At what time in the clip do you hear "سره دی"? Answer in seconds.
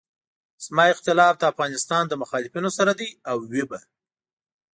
2.77-3.09